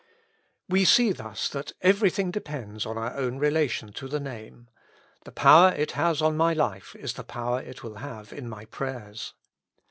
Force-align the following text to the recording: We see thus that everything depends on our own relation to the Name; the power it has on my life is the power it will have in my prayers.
We 0.67 0.83
see 0.83 1.11
thus 1.11 1.47
that 1.49 1.73
everything 1.81 2.31
depends 2.31 2.87
on 2.87 2.97
our 2.97 3.15
own 3.15 3.37
relation 3.37 3.93
to 3.93 4.07
the 4.07 4.19
Name; 4.19 4.67
the 5.25 5.31
power 5.31 5.75
it 5.77 5.91
has 5.91 6.23
on 6.23 6.35
my 6.35 6.53
life 6.53 6.95
is 6.95 7.13
the 7.13 7.23
power 7.23 7.61
it 7.61 7.83
will 7.83 7.97
have 7.97 8.33
in 8.33 8.49
my 8.49 8.65
prayers. 8.65 9.35